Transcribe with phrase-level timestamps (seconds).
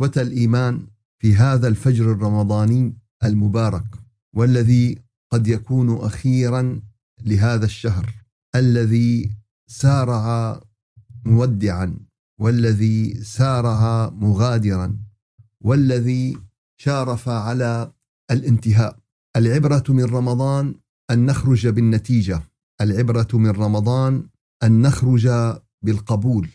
[0.00, 0.86] إخوة الإيمان
[1.18, 3.84] في هذا الفجر الرمضاني المبارك
[4.34, 4.98] والذي
[5.32, 6.80] قد يكون أخيرا
[7.24, 8.14] لهذا الشهر
[8.54, 9.30] الذي
[9.66, 10.60] سارع
[11.24, 11.96] مودعا
[12.40, 14.98] والذي سارع مغادرا
[15.60, 16.38] والذي
[16.76, 17.92] شارف على
[18.30, 18.98] الانتهاء.
[19.36, 20.74] العبرة من رمضان
[21.10, 22.42] أن نخرج بالنتيجة.
[22.80, 24.28] العبرة من رمضان
[24.62, 25.28] أن نخرج
[25.82, 26.48] بالقبول.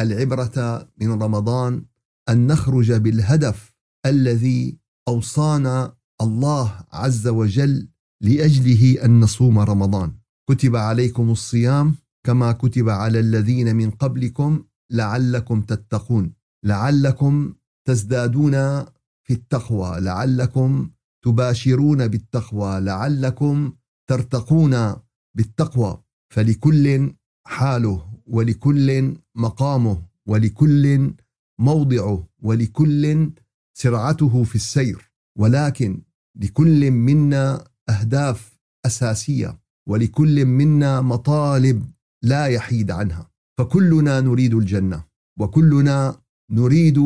[0.00, 1.91] العبرة من رمضان
[2.28, 3.74] أن نخرج بالهدف
[4.06, 7.88] الذي أوصانا الله عز وجل
[8.20, 10.12] لأجله أن نصوم رمضان.
[10.50, 11.94] كتب عليكم الصيام
[12.26, 16.32] كما كتب على الذين من قبلكم لعلكم تتقون.
[16.64, 17.54] لعلكم
[17.88, 18.52] تزدادون
[19.24, 20.00] في التقوى.
[20.00, 20.90] لعلكم
[21.24, 22.80] تباشرون بالتقوى.
[22.80, 23.72] لعلكم
[24.10, 24.94] ترتقون
[25.36, 26.02] بالتقوى.
[26.32, 27.14] فلكل
[27.46, 31.14] حاله ولكل مقامه ولكل
[31.60, 33.30] موضعه ولكل
[33.78, 36.02] سرعته في السير ولكن
[36.36, 43.32] لكل منا أهداف أساسية ولكل منا مطالب لا يحيد عنها.
[43.58, 45.04] فكلنا نريد الجنة
[45.40, 46.98] وكلنا نريد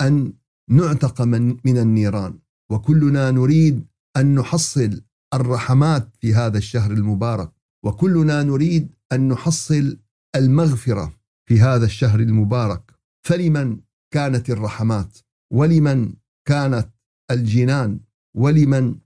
[0.00, 0.32] أن
[0.70, 2.38] نعتق من من النيران
[2.70, 3.86] وكلنا نريد
[4.16, 5.02] أن نحصل
[5.34, 7.52] الرحمات في هذا الشهر المبارك
[7.84, 9.98] وكلنا نريد أن نحصل
[10.36, 11.12] المغفرة
[11.48, 12.91] في هذا الشهر المبارك.
[13.22, 13.80] فلمن
[14.14, 15.18] كانت الرحمات؟
[15.52, 16.14] ولمن
[16.48, 16.88] كانت
[17.30, 18.00] الجنان؟
[18.36, 18.96] ولمن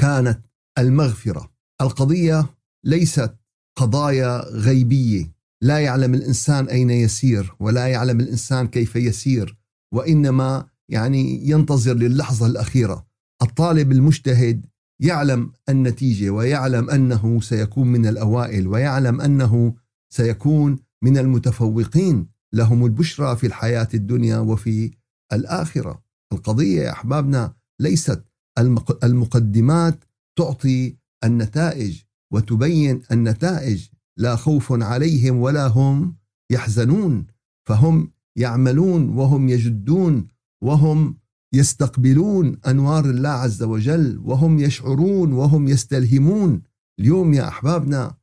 [0.00, 0.40] كانت
[0.78, 2.46] المغفرة؟ القضية
[2.84, 3.34] ليست
[3.76, 5.34] قضايا غيبية.
[5.62, 9.58] لا يعلم الإنسان أين يسير ولا يعلم الإنسان كيف يسير
[9.94, 13.06] وإنما يعني ينتظر للحظة الأخيرة.
[13.42, 14.66] الطالب المجتهد
[15.00, 19.74] يعلم النتيجة ويعلم أنه سيكون من الأوائل ويعلم أنه
[20.12, 22.33] سيكون من المتفوقين.
[22.54, 24.90] لهم البشرى في الحياة الدنيا وفي
[25.32, 26.02] الآخرة.
[26.32, 28.24] القضية يا أحبابنا ليست
[29.04, 30.04] المقدمات
[30.38, 33.88] تعطي النتائج وتبين النتائج.
[34.16, 36.16] لا خوف عليهم ولا هم
[36.50, 37.26] يحزنون.
[37.68, 40.28] فهم يعملون وهم يجدون
[40.62, 41.18] وهم
[41.54, 46.62] يستقبلون أنوار الله عز وجل وهم يشعرون وهم يستلهمون.
[47.00, 48.14] اليوم يا أحبابنا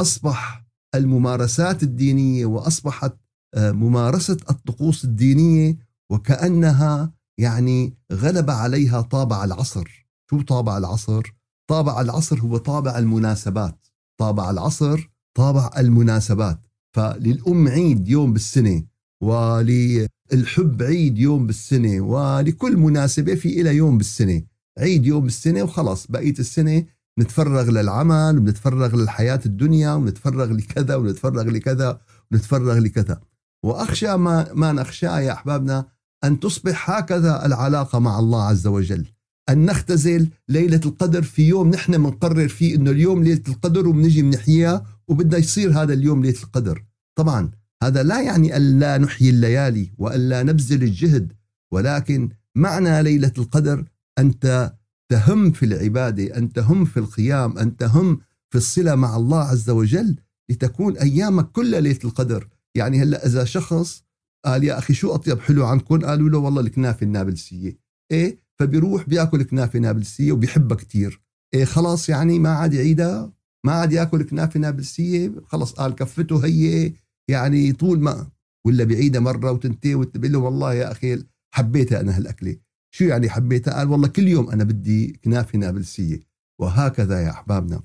[0.00, 3.16] أصبح الممارسات الدينية وأصبحت
[3.54, 5.76] آه، ممارسة الطقوس الدينية
[6.10, 10.06] وكأنها يعني غلب عليها طابع العصر.
[10.30, 11.34] شو طابع العصر؟
[11.70, 13.86] طابع العصر هو طابع المناسبات.
[14.20, 16.60] طابع العصر طابع المناسبات.
[16.96, 18.84] فللأم عيد يوم بالسنة
[19.22, 24.42] وللحب عيد يوم بالسنة ولكل مناسبة في إلى يوم بالسنة.
[24.78, 26.84] عيد يوم بالسنة وخلص بقية السنة
[27.18, 32.00] نتفرغ للعمل ونتفرغ للحياة الدنيا ونتفرغ لكذا ونتفرغ لكذا
[32.32, 33.20] ونتفرغ لكذا.
[33.66, 35.86] وأخشى ما, ما نخشاه يا أحبابنا
[36.24, 39.06] أن تصبح هكذا العلاقة مع الله عز وجل.
[39.48, 44.86] أن نختزل ليلة القدر في يوم نحن بنقرر فيه إنه اليوم ليلة القدر وبنجي بنحييها
[45.08, 46.84] وبدنا يصير هذا اليوم ليلة القدر.
[47.18, 47.50] طبعا
[47.82, 51.32] هذا لا يعني أن لا نحيي الليالي وأن لا نبذل الجهد
[51.72, 53.84] ولكن معنى ليلة القدر
[54.18, 54.74] أنت
[55.08, 60.16] تهم في العبادة أن تهم في القيام أن تهم في الصلة مع الله عز وجل
[60.48, 62.48] لتكون أيامك كلها ليلة القدر.
[62.76, 64.04] يعني هلأ إذا شخص
[64.44, 67.78] قال يا أخي شو أطيب حلو عنكم قالوا له والله الكنافة النابلسية.
[68.12, 71.22] إيه؟ فبيروح بيأكل كنافة نابلسية وبيحبها كتير.
[71.54, 73.32] إيه خلاص يعني ما عاد يعيدها
[73.66, 76.92] ما عاد يأكل كنافة نابلسية خلص قال كفته هي
[77.30, 78.26] يعني طول ما
[78.66, 82.56] ولا بيعيدها مرة وتنتين وتقول له والله يا أخي حبيتها أنا هالأكلة.
[82.94, 86.20] شو يعني حبيتها؟ قال والله كل يوم أنا بدي كنافة نابلسية.
[86.60, 87.82] وهكذا يا أحبابنا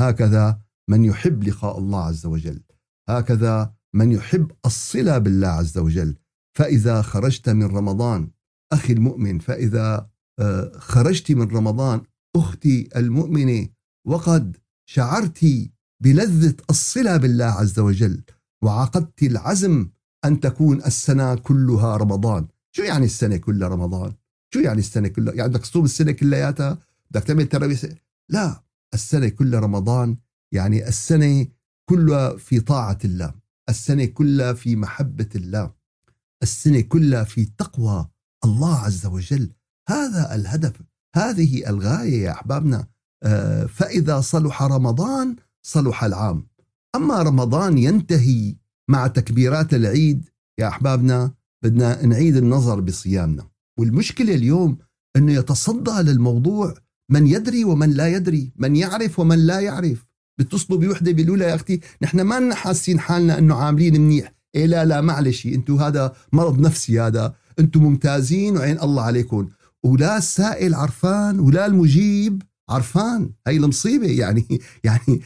[0.00, 0.58] هكذا
[0.90, 2.62] من يحب لقاء الله عز وجل.
[3.08, 6.16] هكذا من يحب الصلة بالله عز وجل
[6.58, 8.30] فإذا خرجت من رمضان
[8.72, 12.02] أخي المؤمن فإذا آه، خرجت من رمضان
[12.36, 13.68] أختي المؤمنة
[14.06, 14.56] وقد
[14.86, 15.46] شعرت
[16.02, 18.22] بلذة الصلة بالله عز وجل
[18.64, 19.88] وعقدت العزم
[20.24, 22.46] أن تكون السنة كلها رمضان.
[22.76, 24.12] شو يعني السنة كلها رمضان؟
[24.54, 26.78] شو يعني السنة كلها يعني بدك تصوم السنة كلياتها؟
[27.10, 27.80] بدك تعمل تراويح؟
[28.28, 28.64] لا
[28.94, 30.16] السنة كلها رمضان
[30.52, 31.46] يعني السنة
[31.88, 33.43] كلها في طاعة الله.
[33.68, 35.72] السنة كلها في محبة الله.
[36.42, 38.08] السنة كلها في تقوى
[38.44, 39.52] الله عز وجل.
[39.88, 40.82] هذا الهدف.
[41.16, 42.86] هذه الغاية يا أحبابنا.
[43.22, 46.46] آه، فإذا صلح رمضان صلح العام.
[46.96, 48.56] أما رمضان ينتهي
[48.90, 50.28] مع تكبيرات العيد
[50.60, 51.34] يا أحبابنا
[51.64, 53.48] بدنا نعيد النظر بصيامنا.
[53.78, 54.78] والمشكلة اليوم
[55.16, 56.74] إنه يتصدى للموضوع
[57.10, 60.06] من يدري ومن لا يدري من يعرف ومن لا يعرف.
[60.38, 64.34] بتصلوا بوحدة بيقولوا لها يا أختي نحن ما لنا حاسين حالنا إنه عاملين منيح.
[64.54, 67.34] إيه لا لا معلش أنتم هذا مرض نفسي هذا.
[67.58, 69.48] أنتم ممتازين وعين الله عليكم.
[69.82, 73.30] ولا السائل عرفان ولا المجيب عرفان.
[73.46, 74.46] هي المصيبة يعني
[74.84, 75.20] يعني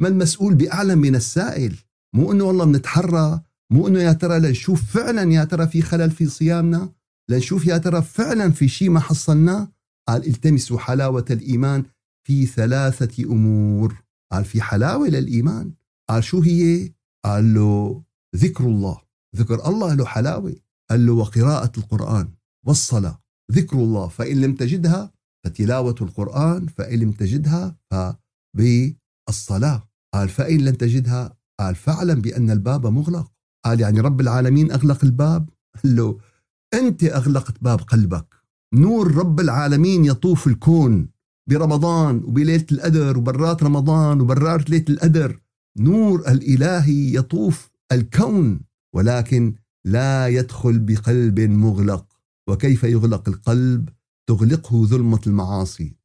[0.00, 1.76] ما المسؤول باعلم من السائل.
[2.14, 3.40] مو إنه والله بنتحرى
[3.72, 6.92] مو إنه يا ترى لنشوف فعلا يا ترى في خلل في صيامنا.
[7.28, 9.68] لنشوف يا ترى فعلا في شيء ما حصلناه
[10.08, 11.84] قال التمسوا حلاوة الإيمان
[12.26, 14.07] في ثلاثة أمور.
[14.32, 15.72] قال في حلاوة للإيمان.
[16.08, 16.92] قال شو هي؟
[17.24, 18.02] قال له
[18.36, 19.00] ذكر الله.
[19.36, 20.54] ذكر الله له حلاوة.
[20.90, 22.28] قال له وقراءة القرآن
[22.66, 23.22] والصلاة.
[23.52, 25.12] ذكر الله فإن لم تجدها
[25.44, 29.88] فتلاوة القرآن فإن لم تجدها فبالصلاة.
[30.14, 33.32] قال فإن لم تجدها قال فاعلم بأن الباب مغلق.
[33.64, 35.50] قال يعني رب العالمين أغلق الباب؟
[35.82, 36.18] قال له
[36.74, 38.34] أنت أغلقت باب قلبك.
[38.74, 41.08] نور رب العالمين يطوف الكون.
[41.48, 45.40] برمضان وبليلة القدر وبرات رمضان وبرات ليلة القدر.
[45.78, 48.60] نور الإلهي يطوف الكون
[48.94, 49.54] ولكن
[49.84, 52.06] لا يدخل بقلب مغلق.
[52.48, 53.88] وكيف يغلق القلب؟
[54.28, 55.96] تغلقه ظلمة المعاصي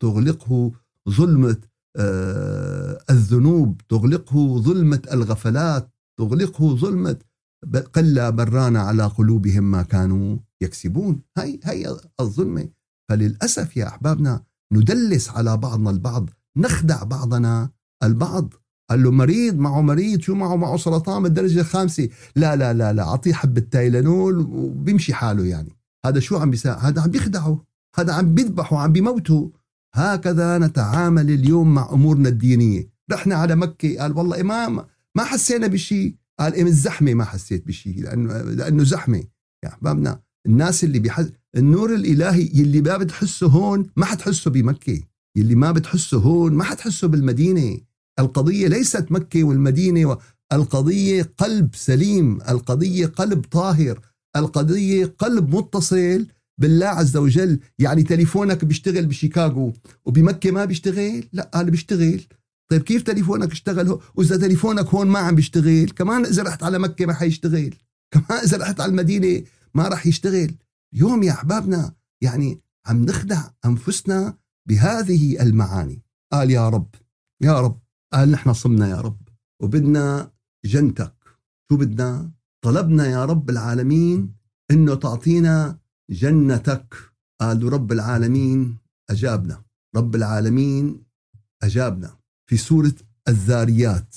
[0.00, 0.72] تغلقه
[1.08, 1.56] ظلمة
[1.96, 7.16] آه، الذنوب تغلقه ظلمة الغفلات تغلقه ظلمة
[7.94, 11.20] قل بران على قلوبهم ما كانوا يكسبون.
[11.38, 12.68] هي هي الظلمة.
[13.08, 14.42] فللأسف يا أحبابنا
[14.72, 17.70] ندلس على بعضنا البعض نخدع بعضنا
[18.02, 18.54] البعض.
[18.90, 23.02] قال له مريض معه مريض شو معه معه سرطان بالدرجة الخامسة؟ لا لا لا لا
[23.02, 25.76] أعطيه حبة تايلانول وبيمشي حاله يعني.
[26.06, 27.64] هذا شو عم بيسا هذا عم بيخدعه
[27.96, 29.52] هذا عم بيذبحه عم بيموته.
[29.94, 32.88] هكذا نتعامل اليوم مع أمورنا الدينية.
[33.12, 34.84] رحنا على مكة قال والله إمام
[35.14, 39.24] ما حسينا بشيء قال إيه الزحمة ما حسيت بشيء لأنه لأنه زحمة.
[39.64, 45.02] يا أحبابنا الناس اللي بيحس النور الإلهي يلي ما بتحسه هون ما حتحسه بمكة.
[45.36, 47.78] يلي ما بتحسه هون ما حتحسه بالمدينة.
[48.18, 50.18] القضية ليست مكة والمدينة و...
[50.52, 54.00] القضية قلب سليم القضية قلب طاهر
[54.36, 56.26] القضية قلب متصل
[56.58, 57.58] بالله عز وجل.
[57.78, 59.72] يعني تليفونك بيشتغل بشيكاغو
[60.04, 62.20] وبمكة ما بيشتغل؟ لا قال بيشتغل.
[62.70, 67.06] طيب كيف تليفونك اشتغل وإذا تليفونك هون ما عم بيشتغل كمان إذا رحت على مكة
[67.06, 67.74] ما حيشتغل.
[68.10, 69.44] كمان إذا رحت على المدينة
[69.74, 70.54] ما راح يشتغل.
[70.94, 74.38] اليوم يا أحبابنا يعني عم نخدع أنفسنا
[74.68, 76.02] بهذه المعاني.
[76.32, 76.94] قال يا رب
[77.42, 77.80] يا رب
[78.12, 79.28] قال نحن صمنا يا رب
[79.62, 80.32] وبدنا
[80.64, 81.14] جنتك
[81.70, 82.32] شو بدنا؟
[82.64, 84.34] طلبنا يا رب العالمين
[84.70, 85.78] إنه تعطينا
[86.10, 86.94] جنتك.
[87.40, 88.78] قالوا رب العالمين
[89.10, 89.64] أجابنا
[89.96, 91.02] رب العالمين
[91.62, 92.18] أجابنا.
[92.50, 92.94] في سورة
[93.28, 94.16] الذاريات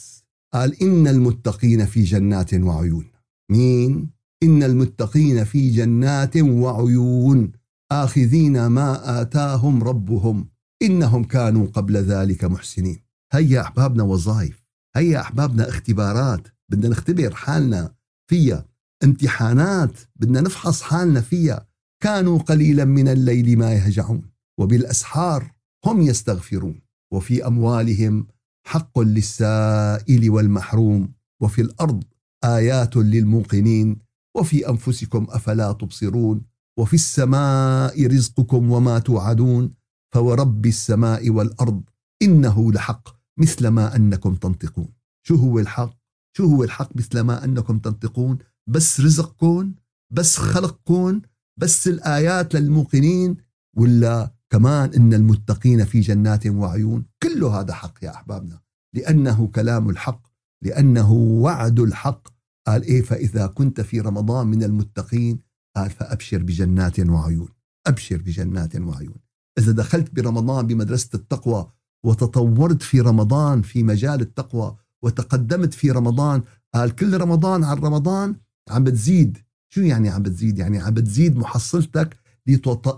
[0.54, 3.12] قال إن المتقين في جنات وعيون.
[3.52, 4.10] مين؟
[4.44, 7.52] إن المتقين في جنات وعيون
[7.92, 10.50] آخذين ما آتاهم ربهم
[10.82, 13.00] إنهم كانوا قبل ذلك محسنين.
[13.34, 14.66] هيا أحبابنا وظائف
[14.96, 17.94] هيا أحبابنا اختبارات بدنا نختبر حالنا
[18.30, 18.66] فيها.
[19.04, 21.68] امتحانات بدنا نفحص حالنا فيها.
[22.04, 24.22] كانوا قليلا من الليل ما يهجعون
[24.60, 25.52] وبالأسحار
[25.86, 26.82] هم يستغفرون.
[27.14, 28.28] وفي أموالهم
[28.68, 32.04] حق للسائل والمحروم وفي الأرض
[32.44, 34.11] آيات للموقنين.
[34.38, 36.42] وفي أنفسكم أفلا تبصرون
[36.80, 39.74] وفي السماء رزقكم وما توعدون
[40.14, 41.84] فورب السماء والأرض
[42.22, 44.88] إنه لحق مثل ما أنكم تنطقون.
[45.28, 45.94] شو هو الحق؟
[46.38, 49.74] شو هو الحق مثل ما أنكم تنطقون؟ بس رزقكم
[50.14, 51.22] بس خلقكم
[51.58, 53.38] بس الآيات للموقنين؟
[53.78, 58.60] ولا كمان إن المتقين في جنات وعيون؟ كل هذا حق يا أحبابنا
[58.96, 60.28] لأنه كلام الحق
[60.64, 62.28] لأنه وعد الحق
[62.68, 65.40] قال إيه فإذا كنت في رمضان من المتقين
[65.76, 67.50] قال فأبشر بجنات وعيون.
[67.88, 69.18] أبشر بجنات وعيون.
[69.58, 71.72] إذا دخلت برمضان بمدرسة التقوى
[72.06, 78.36] وتطورت في رمضان في مجال التقوى وتقدمت في رمضان قال كل رمضان عن رمضان
[78.70, 79.38] عم بتزيد.
[79.70, 82.18] شو يعني عم بتزيد؟ يعني عم بتزيد محصلتك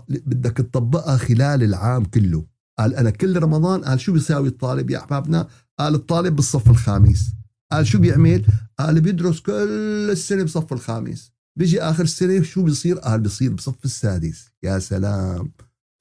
[0.08, 2.44] بدك تطبقها خلال العام كله.
[2.78, 7.32] قال أنا كل رمضان قال شو بيساوي الطالب يا أحبابنا؟ قال الطالب بالصف الخامس.
[7.74, 8.46] قال شو بيعمل؟
[8.78, 9.52] قال بيدرس كل
[10.10, 11.32] السنة بصف الخامس.
[11.58, 14.50] بيجي آخر السنة شو بيصير؟ قال بيصير بصف السادس.
[14.62, 15.52] يا سلام.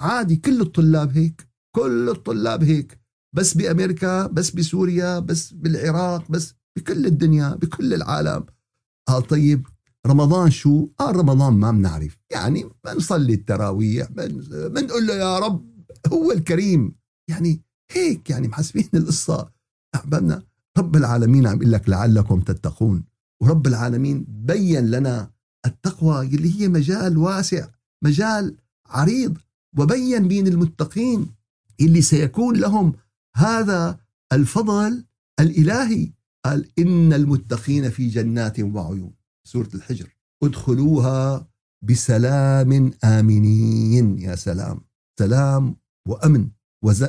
[0.01, 1.47] عادي كل الطلاب هيك.
[1.75, 2.99] كل الطلاب هيك.
[3.35, 8.45] بس بأمريكا بس بسوريا بس بالعراق بس بكل الدنيا بكل العالم.
[9.07, 9.67] قال طيب
[10.07, 12.17] رمضان شو؟ قال رمضان ما بنعرف.
[12.31, 16.95] يعني بنصلي التراويح بنقول له يا رب هو الكريم.
[17.29, 17.61] يعني
[17.91, 19.51] هيك يعني محسبين القصة.
[19.95, 20.43] أحبابنا
[20.77, 23.03] رب العالمين عم يقول لك لعلكم تتقون.
[23.41, 25.31] ورب العالمين بين لنا
[25.65, 27.67] التقوى اللي هي مجال واسع
[28.03, 29.37] مجال عريض
[29.77, 31.27] وبين مين المتقين
[31.81, 32.93] اللي سيكون لهم
[33.35, 33.99] هذا
[34.33, 35.05] الفضل
[35.39, 36.11] الإلهي.
[36.45, 39.13] قال إن المتقين في جنات وعيون.
[39.47, 40.09] سورة الحجر
[40.43, 41.47] ادخلوها
[41.83, 44.19] بسلام آمنين.
[44.19, 44.81] يا سلام.
[45.19, 45.75] سلام
[46.07, 46.49] وأمن.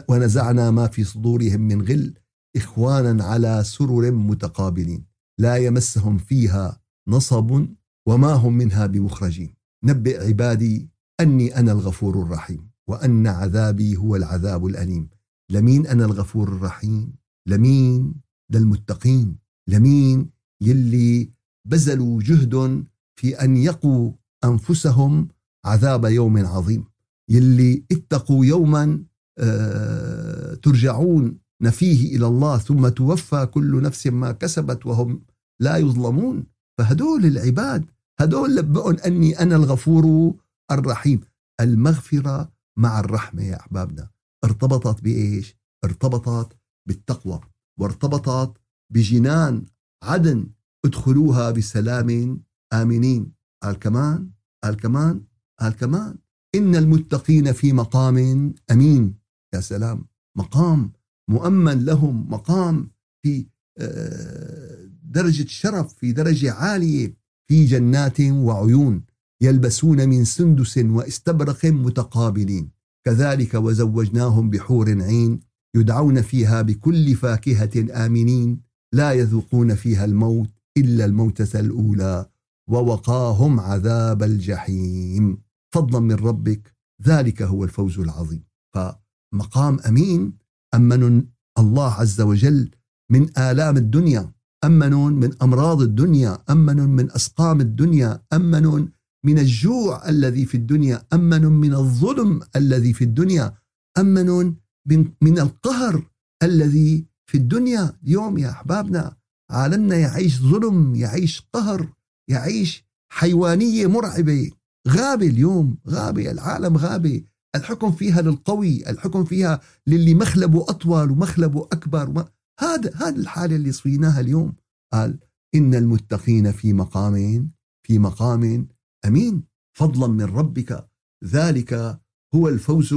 [0.08, 2.14] ونزعنا ما في صدورهم من غل.
[2.56, 5.04] إخوانا على سرر متقابلين
[5.38, 7.66] لا يمسهم فيها نصب
[8.06, 9.54] وما هم منها بمخرجين.
[9.84, 10.88] نبئ عبادي
[11.20, 15.08] أني أنا الغفور الرحيم وأن عذابي هو العذاب الأليم.
[15.50, 17.12] لمين أنا الغفور الرحيم؟
[17.46, 18.14] لمين؟
[18.50, 19.36] للمتقين.
[19.68, 20.30] لمين؟
[20.60, 21.32] يلي
[21.68, 22.84] بذلوا جهد
[23.14, 24.12] في أن يقوا
[24.44, 25.28] أنفسهم
[25.64, 26.84] عذاب يوم عظيم.
[27.28, 29.04] يلي اتقوا يوما
[29.38, 35.22] آه، ترجعون فيه إلى الله ثم توفى كل نفس ما كسبت وهم
[35.60, 36.46] لا يظلمون.
[36.78, 37.84] فهدول العباد
[38.20, 40.34] هدول لبقون أني أنا الغفور
[40.70, 41.20] الرحيم.
[41.60, 44.10] المغفرة مع الرحمة يا أحبابنا.
[44.44, 46.56] ارتبطت بإيش؟ ارتبطت
[46.88, 47.40] بالتقوى
[47.80, 48.56] وارتبطت
[48.92, 49.66] بجنان
[50.02, 50.46] عدن
[50.84, 52.40] ادخلوها بسلام
[52.72, 53.32] آمنين.
[53.62, 54.30] قال كمان
[54.64, 55.24] قال كمان
[55.60, 56.18] قال كمان
[56.54, 59.14] إن المتقين في مقام أمين.
[59.54, 60.06] يا سلام
[60.36, 60.92] مقام
[61.30, 62.90] مؤمن لهم مقام
[63.22, 63.46] في
[63.78, 67.16] آه، درجة شرف في درجة عالية
[67.48, 69.04] في جنات وعيون
[69.42, 72.70] يلبسون من سندس واستبرق متقابلين.
[73.06, 75.40] كذلك وزوجناهم بحور عين
[75.76, 78.60] يدعون فيها بكل فاكهة آمنين.
[78.94, 82.26] لا يذوقون فيها الموت إلا الموتة الأولى
[82.70, 85.38] ووقاهم عذاب الجحيم.
[85.74, 88.44] فضلا من ربك ذلك هو الفوز العظيم.
[88.74, 90.43] فمقام أمين
[90.74, 91.24] أمن
[91.58, 92.70] الله عز وجل
[93.10, 94.32] من آلام الدنيا
[94.64, 98.88] أمن من أمراض الدنيا أمن من أسقام الدنيا أمن
[99.24, 103.54] من الجوع الذي في الدنيا أمن من الظلم الذي في الدنيا
[103.98, 104.54] أمن
[104.86, 106.10] من, من القهر
[106.42, 107.96] الذي في الدنيا.
[108.04, 109.16] اليوم يا أحبابنا
[109.50, 111.92] عالمنا يعيش ظلم يعيش قهر
[112.28, 114.50] يعيش حيوانية مرعبة.
[114.88, 117.22] غابة اليوم غابة العالم غابة.
[117.54, 122.28] الحكم فيها للقوي الحكم فيها للي مخلبه أطول ومخلبه أكبر وما
[122.60, 124.52] هذا هذا الحالة اللي صفيناها اليوم.
[124.92, 125.18] قال
[125.54, 127.50] إن المتقين في مقام
[127.86, 128.68] في مقام
[129.04, 129.42] أمين
[129.76, 130.88] فضلا من ربك
[131.24, 132.00] ذلك
[132.34, 132.94] هو الفوز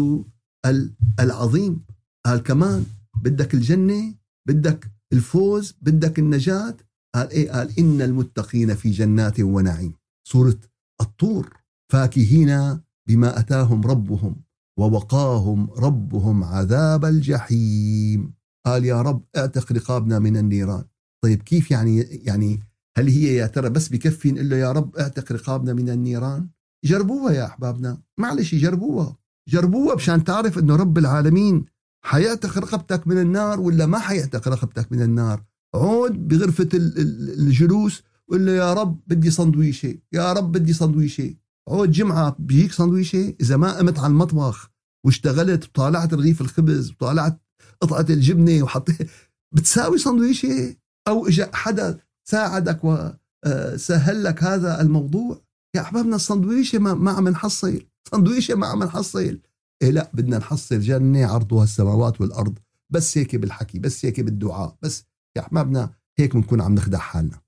[1.19, 1.85] العظيم.
[2.25, 2.85] قال كمان
[3.23, 4.15] بدك الجنة
[4.47, 6.77] بدك الفوز بدك النجاة.
[7.15, 9.93] قال إيه؟ قال إن المتقين في جنات ونعيم.
[10.27, 10.59] سورة
[11.01, 11.57] الطور
[11.91, 14.46] فاكهين بما أتاهم ربهم.
[14.77, 18.33] ووقاهم ربهم عذاب الجحيم.
[18.65, 20.83] قال يا رب اعتق رقابنا من النيران.
[21.23, 22.59] طيب كيف يعني يعني
[22.97, 26.49] هل هي يا ترى بس بكفي نقول له يا رب اعتق رقابنا من النيران؟
[26.85, 28.01] جربوها يا أحبابنا.
[28.19, 29.17] معلش جربوها.
[29.49, 31.65] جربوها مشان تعرف إنه رب العالمين
[32.05, 35.43] حيعتق رقبتك من النار ولا ما حيعتق رقبتك من النار.
[35.75, 39.95] عود بغرفة الجلوس وقول له يا رب بدي صندويشة.
[40.13, 41.33] يا رب بدي صندويشة.
[41.67, 44.69] عود جمعة بيجيك صندويشة إذا ما قمت على المطبخ
[45.05, 47.41] واشتغلت وطالعت رغيف الخبز وطالعت
[47.81, 49.09] قطعة الجبنة وحطيت
[49.55, 50.75] بتساوي صندويشة
[51.07, 55.41] أو إجا حدا ساعدك وسهل لك هذا الموضوع؟
[55.75, 57.81] يا أحبابنا الصندويشة ما, ما عم نحصل.
[58.11, 59.39] صندويشة ما عم نحصل.
[59.81, 62.59] إيه لا بدنا نحصل جنة عرضها السماوات والأرض.
[62.89, 64.77] بس هيك بالحكي بس هيك بالدعاء.
[64.81, 65.05] بس
[65.37, 67.41] يا أحبابنا هيك بنكون عم نخدع حالنا.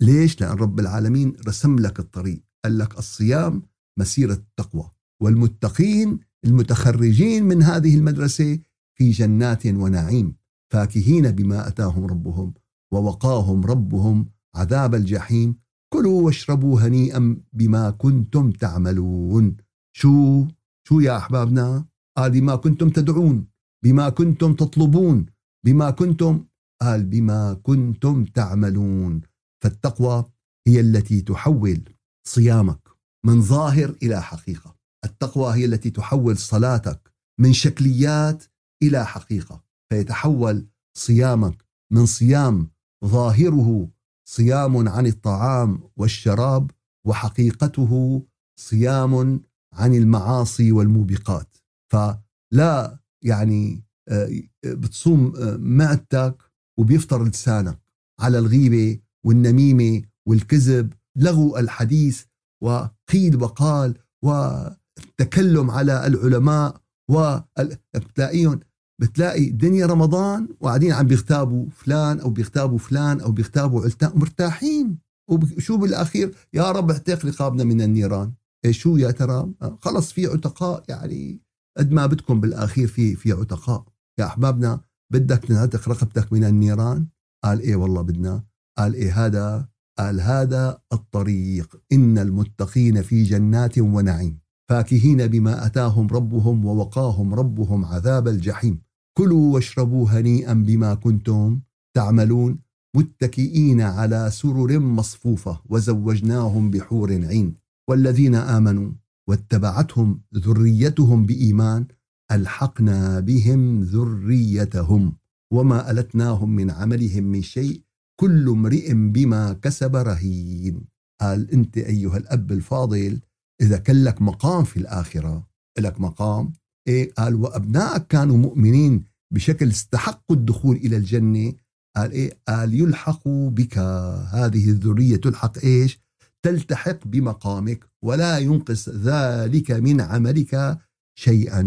[0.00, 2.42] ليش؟ لأن رب العالمين رسم لك الطريق.
[2.64, 3.62] قال لك الصيام
[3.98, 4.90] مسيرة التقوى
[5.22, 8.58] والمتقين المتخرجين من هذه المدرسة
[8.98, 10.36] في جنات ونعيم
[10.72, 12.54] فاكهين بما أتاهم ربهم
[12.92, 15.56] ووقاهم ربهم عذاب الجحيم.
[15.92, 19.56] كلوا واشربوا هنيئا بما كنتم تعملون.
[19.96, 20.46] شو؟
[20.88, 23.46] شو يا أحبابنا؟ قال بما كنتم تدعون
[23.84, 25.26] بما كنتم تطلبون
[25.64, 26.44] بما كنتم؟
[26.82, 29.20] قال بما كنتم تعملون.
[29.62, 30.24] فالتقوى
[30.66, 31.80] هي التي تحول
[32.24, 32.88] صيامك
[33.24, 34.76] من ظاهر إلى حقيقة.
[35.04, 38.44] التقوى هي التي تحول صلاتك من شكليات
[38.82, 39.64] إلى حقيقة.
[39.92, 42.70] فيتحول صيامك من صيام
[43.04, 43.88] ظاهره
[44.28, 46.70] صيام عن الطعام والشراب
[47.06, 48.22] وحقيقته
[48.60, 49.42] صيام
[49.74, 51.56] عن المعاصي والموبقات.
[51.92, 56.42] فلا يعني آه، بتصوم آه، معدتك
[56.78, 57.78] وبيفطر لسانك
[58.20, 62.24] على الغيبة والنميمة والكذب لغو الحديث
[62.62, 68.60] وقيل وقال والتكلم على العلماء وبتلاقيهم
[69.00, 74.98] بتلاقي دنيا رمضان وقاعدين عم بيغتابوا فلان أو بيغتابوا فلان أو بيغتابوا علتان مرتاحين.
[75.30, 78.32] وشو بالأخير يا رب اعتق رقابنا من النيران.
[78.64, 81.40] إيه شو يا ترى؟ خلص في عتقاء يعني
[81.78, 83.84] قد ما بدكم بالأخير في في عتقاء.
[84.18, 84.80] يا أحبابنا
[85.12, 87.06] بدك تنعتق رقبتك من النيران؟
[87.44, 88.44] قال إيه والله بدنا.
[88.78, 89.68] قال إيه هذا
[90.02, 94.38] قال هذا الطريق إن المتقين في جنات ونعيم
[94.70, 98.82] فاكهين بما أتاهم ربهم ووقاهم ربهم عذاب الجحيم.
[99.18, 101.60] كلوا واشربوا هنيئا بما كنتم
[101.96, 102.58] تعملون
[102.96, 107.54] متكئين على سرر مصفوفة وزوجناهم بحور عين.
[107.90, 108.92] والذين آمنوا
[109.28, 111.86] واتبعتهم ذريتهم بإيمان
[112.32, 115.16] ألحقنا بهم ذريتهم
[115.52, 117.82] وما ألتناهم من عملهم من شيء
[118.22, 120.84] كل امرئ بما كسب رهين.
[121.20, 123.20] قال أنت أيها الأب الفاضل
[123.60, 125.48] إذا كان لك مقام في الآخرة
[125.78, 126.52] لك مقام؟
[126.88, 131.52] إيه قال وأبنائك كانوا مؤمنين بشكل استحقوا الدخول إلى الجنة.
[131.96, 136.00] قال إيه قال يلحقوا بك هذه الذرية تلحق إيش؟
[136.42, 140.78] تلتحق بمقامك ولا ينقص ذلك من عملك
[141.18, 141.60] شيئا.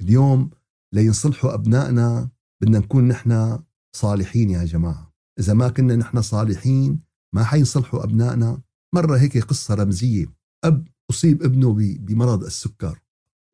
[0.00, 0.50] اليوم
[0.94, 2.30] لينصلحوا أبنائنا
[2.62, 3.58] بدنا نكون نحن
[3.96, 5.08] صالحين يا جماعة.
[5.38, 7.00] إذا ما كنا نحن صالحين
[7.32, 8.60] ما حينصلحوا أبنائنا.
[8.94, 10.26] مرة هيك قصة رمزية.
[10.64, 13.00] أب أصيب ابنه بمرض السكر.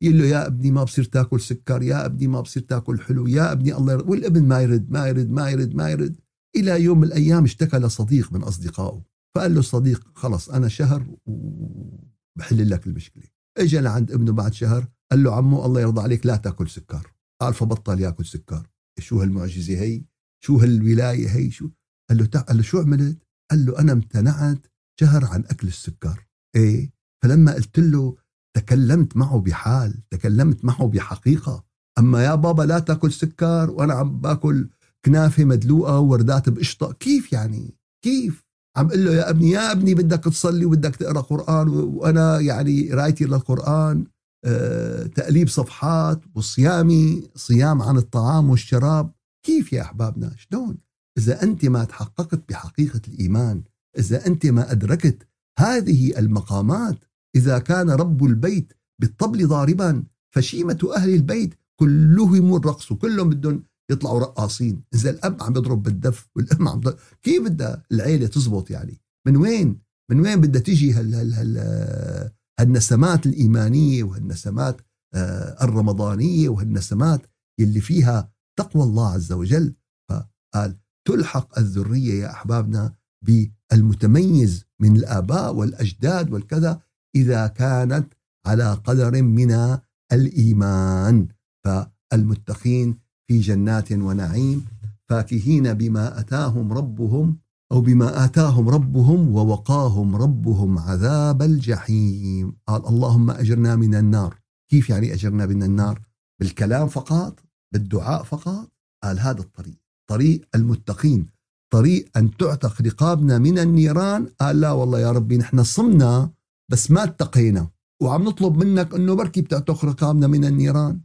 [0.01, 3.51] يقول له يا ابني ما بصير تاكل سكر يا ابني ما بصير تاكل حلو يا
[3.51, 6.15] ابني الله يرد والابن ما يرد ما يرد ما يرد ما يرد.
[6.55, 9.03] إلى يوم من الأيام اشتكى لصديق من أصدقائه.
[9.35, 13.23] فقال له الصديق خلص أنا شهر وبحل لك المشكلة.
[13.57, 17.13] اجى لعند ابنه بعد شهر قال له عمو الله يرضى عليك لا تاكل سكر.
[17.41, 18.67] قال فبطل ياكل سكر.
[18.99, 20.03] شو هالمعجزة هي؟
[20.43, 21.69] شو هالولاية هي؟ شو؟
[22.09, 23.17] قال له قال له شو عملت؟
[23.51, 24.67] قال له أنا امتنعت
[24.99, 26.25] شهر عن أكل السكر.
[26.55, 26.91] إيه.
[27.23, 28.15] فلما قلت له
[28.55, 31.63] تكلمت معه بحال تكلمت معه بحقيقة.
[31.99, 34.69] أما يا بابا لا تأكل سكر وأنا عم باكل
[35.05, 36.93] كنافة مدلوقة ووردات بقشطة.
[36.93, 38.45] كيف يعني؟ كيف؟
[38.77, 43.25] عم قل له يا ابني يا ابني بدك تصلي وبدك تقرأ قرآن وأنا يعني قرايتي
[43.25, 44.05] للقرآن
[44.45, 49.11] أه تقليب صفحات وصيامي صيام عن الطعام والشراب.
[49.45, 50.77] كيف يا أحبابنا؟ شلون؟
[51.17, 53.63] إذا أنت ما تحققت بحقيقة الإيمان
[53.97, 55.27] إذا أنت ما أدركت
[55.59, 56.97] هذه المقامات
[57.35, 60.03] إذا كان رب البيت بالطبل ضاربا
[60.35, 64.83] فشيمة أهل البيت كلهم الرقص كلهم بدهم يطلعوا رقاصين.
[64.93, 69.79] إذا الأب عم يضرب بالدف والأم عم يضرب كيف بدها العيلة تزبط يعني؟ من وين؟
[70.11, 74.81] من وين بدها تيجي هال هال هال هالنسمات الإيمانية وهالنسمات
[75.13, 77.21] آه، الرمضانية وهالنسمات
[77.59, 79.75] اللي فيها تقوى الله عز وجل.
[80.09, 82.93] فقال تلحق الذرية يا أحبابنا
[83.25, 86.81] بالمتميز من الآباء والأجداد والكذا
[87.15, 88.13] إذا كانت
[88.47, 89.77] على قدر من
[90.11, 91.27] الإيمان.
[91.65, 94.65] فالمتقين في جنات ونعيم
[95.09, 97.37] فاكهين بما أتاهم ربهم
[97.71, 102.57] أو بما آتاهم ربهم ووقاهم ربهم عذاب الجحيم.
[102.67, 104.39] قال اللهم أجرنا من النار.
[104.71, 106.01] كيف يعني أجرنا من النار؟
[106.39, 108.71] بالكلام فقط؟ بالدعاء فقط
[109.03, 109.75] قال هذا الطريق
[110.09, 111.27] طريق المتقين
[111.73, 114.27] طريق أن تعتق رقابنا من النيران.
[114.39, 116.31] قال لا والله يا ربي نحن صمنا
[116.71, 117.69] بس ما اتقينا
[118.01, 121.01] وعم نطلب منك إنه بركي بتعتق رقابنا من النيران.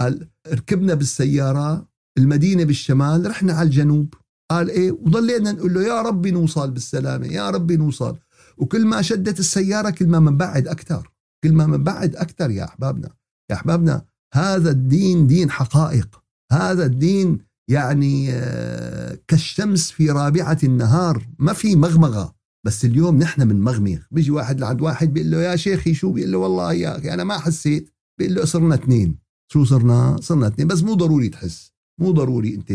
[0.00, 1.88] قال ركبنا بالسيارة
[2.18, 4.14] المدينة بالشمال رحنا على الجنوب.
[4.50, 8.18] قال إيه وضلينا نقول له يا ربي نوصل بالسلامة يا ربي نوصل.
[8.56, 11.12] وكل ما شدت السيارة كل ما منبعد أكثر
[11.44, 13.10] كل ما منبعد أكثر يا أحبابنا
[13.50, 14.04] يا أحبابنا.
[14.34, 16.22] هذا الدين دين حقائق.
[16.52, 17.38] هذا الدين
[17.70, 21.26] يعني آه، كالشمس في رابعة النهار.
[21.38, 22.34] ما في مغمغة.
[22.66, 23.98] بس اليوم نحن من مغمغ.
[24.10, 27.24] بيجي واحد لعند واحد بيقول له يا شيخي شو؟ بيقول له والله يا أخي أنا
[27.24, 27.90] ما حسيت.
[28.18, 29.18] بيقول له صرنا اثنين.
[29.52, 30.68] شو صرنا؟ صرنا اثنين.
[30.68, 31.72] بس مو ضروري تحس.
[32.00, 32.72] مو ضروري أنت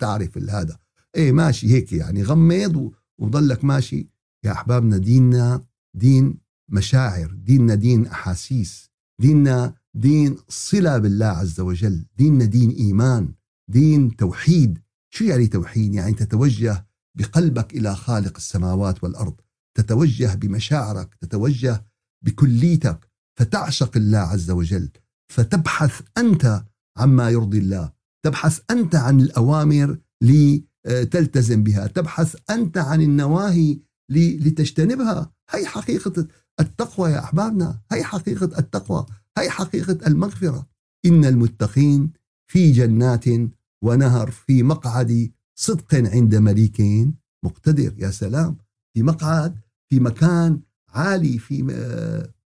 [0.00, 0.78] تعرف هذا.
[1.16, 2.22] إيه ماشي هيك يعني.
[2.22, 4.08] غمض وضلك ماشي.
[4.44, 5.64] يا أحبابنا ديننا
[5.96, 6.38] دين
[6.70, 7.32] مشاعر.
[7.32, 8.90] ديننا دين أحاسيس.
[9.20, 12.06] ديننا دين صلة بالله عز وجل.
[12.16, 13.34] ديننا دين إيمان
[13.70, 14.78] دين توحيد.
[15.14, 16.86] شو يعني توحيد؟ يعني تتوجه
[17.18, 19.40] بقلبك إلى خالق السماوات والأرض.
[19.76, 21.84] تتوجه بمشاعرك تتوجه
[22.24, 23.10] بكليتك.
[23.38, 24.88] فتعشق الله عز وجل.
[25.32, 26.64] فتبحث أنت
[26.98, 27.92] عما يرضي الله.
[28.24, 31.86] تبحث أنت عن الأوامر لتلتزم بها.
[31.86, 33.78] تبحث أنت عن النواهي
[34.10, 35.32] لتجتنبها.
[35.50, 36.26] هي حقيقة
[36.60, 37.80] التقوى يا أحبابنا.
[37.92, 39.06] هي حقيقة التقوى.
[39.40, 40.66] هي حقيقة المغفرة.
[41.06, 42.10] إن المتقين
[42.46, 43.24] في جنات
[43.82, 46.82] ونهر في مقعد صدق عند مليك
[47.44, 47.94] مقتدر.
[47.98, 48.56] يا سلام.
[48.94, 49.58] في مقعد
[49.90, 51.56] في مكان عالي في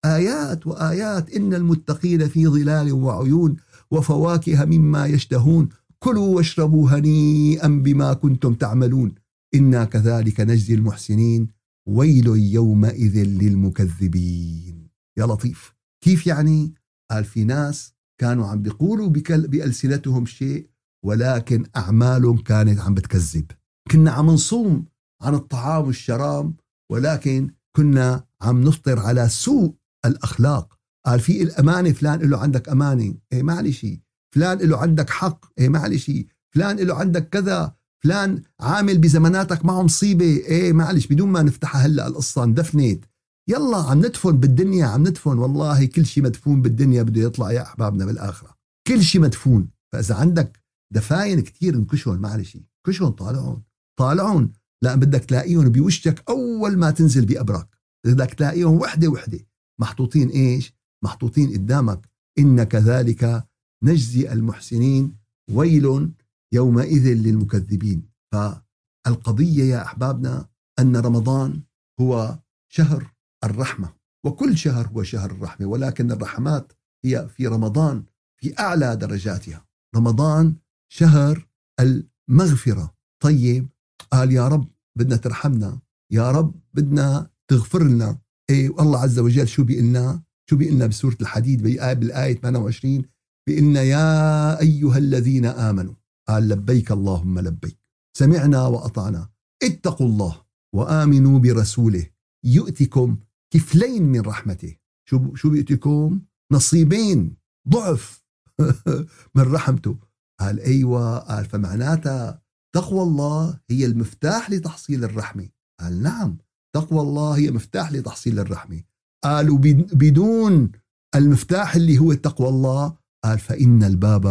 [0.04, 1.30] آيات وآيات.
[1.30, 3.56] إن المتقين في ظلال وعيون
[3.90, 5.68] وفواكه مما يشتهون.
[5.98, 9.14] كلوا واشربوا هنيئا بما كنتم تعملون.
[9.54, 11.48] إنا كذلك نجزي المحسنين.
[11.86, 14.88] ويل يومئذ للمكذبين.
[15.18, 15.74] يا لطيف.
[16.04, 16.74] كيف يعني؟
[17.10, 20.70] قال في ناس كانوا عم بيقولوا بألسنتهم شيء
[21.04, 23.50] ولكن أعمالهم كانت عم بتكذب.
[23.90, 24.84] كنا عم نصوم
[25.22, 26.54] عن الطعام والشراب
[26.92, 30.78] ولكن كنا عم نفطر على سوء الأخلاق.
[31.06, 33.14] قال في الأمانة فلان له عندك أمانة.
[33.32, 33.86] إيه معلش
[34.34, 35.44] فلان له عندك حق.
[35.58, 36.10] إيه معلش
[36.54, 37.74] فلان له عندك كذا.
[38.02, 40.24] فلان عامل بزماناتك معه مصيبة.
[40.24, 43.04] إيه معلش بدون ما نفتحها هلأ القصة اندفنت.
[43.50, 45.38] يلا عم ندفن بالدنيا عم ندفن.
[45.38, 48.56] والله كل شيء مدفون بالدنيا بده يطلع يا أحبابنا بالآخرة.
[48.86, 49.68] كل شيء مدفون.
[49.92, 50.60] فإذا عندك
[50.94, 52.58] دفاين كثير انكشون معلش.
[52.86, 53.62] كشون طالعون
[53.98, 57.68] طالعون لا بدك تلاقيهم بوشك أول ما تنزل بأبرك.
[58.06, 59.40] بدك تلاقيهم وحدة وحدة.
[59.80, 62.08] محطوطين إيش؟ محطوطين قدامك.
[62.38, 63.44] إن كذلك
[63.82, 65.16] نجزي المحسنين
[65.50, 66.12] ويل
[66.52, 68.10] يومئذ للمكذبين.
[68.32, 71.62] فالقضية يا أحبابنا أن رمضان
[72.00, 72.38] هو
[72.72, 73.12] شهر
[73.44, 73.92] الرحمة
[74.26, 76.72] وكل شهر هو شهر الرحمة ولكن الرحمات
[77.04, 78.04] هي في رمضان
[78.40, 79.66] في أعلى درجاتها.
[79.96, 80.54] رمضان
[80.92, 81.48] شهر
[81.80, 82.94] المغفرة.
[83.22, 83.68] طيب
[84.10, 85.80] قال يا رب بدنا ترحمنا
[86.12, 88.18] يا رب بدنا تغفر لنا.
[88.50, 93.02] إيه والله عز وجل شو بيقلنا شو بيقلنا بسورة الحديد بالآية 28
[93.46, 95.94] بيقلنا يا أيها الذين آمنوا
[96.28, 97.78] قال لبيك اللهم لبيك
[98.16, 99.28] سمعنا وأطعنا
[99.62, 100.42] اتقوا الله
[100.74, 102.06] وآمنوا برسوله
[102.44, 103.18] يؤتكم
[103.52, 104.76] كفلين من رحمته.
[105.08, 106.20] شو شو بيؤتكم
[106.52, 107.36] نصيبين
[107.68, 108.24] ضعف.
[109.36, 109.98] من رحمته.
[110.40, 112.42] قال أيوه قال فمعناتها
[112.74, 115.48] تقوى الله هي المفتاح لتحصيل الرحمة.
[115.80, 116.38] قال نعم
[116.76, 118.82] تقوى الله هي مفتاح لتحصيل الرحمة.
[119.24, 119.58] قالوا
[119.92, 120.72] بدون
[121.14, 124.26] المفتاح اللي هو تقوى الله قال فإن الباب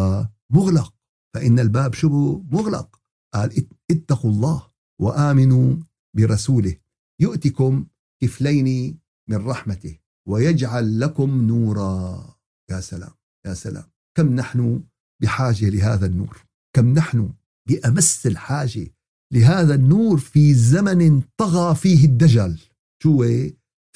[0.49, 0.93] مغلق.
[1.35, 2.99] فإن الباب شبه مغلق.
[3.33, 4.67] قال اتقوا الله
[5.01, 5.75] وآمنوا
[6.15, 6.75] برسوله.
[7.21, 7.85] يؤتكم
[8.21, 12.35] كفلين من رحمته ويجعل لكم نورا.
[12.71, 13.11] يا سلام
[13.47, 13.83] يا سلام.
[14.17, 14.83] كم نحن
[15.21, 17.33] بحاجة لهذا النور؟ كم نحن
[17.69, 18.87] بأمس الحاجة
[19.33, 22.59] لهذا النور في زمن طغى فيه الدجل
[23.03, 23.23] شو